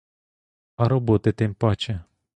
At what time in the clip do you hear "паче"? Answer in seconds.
1.61-1.95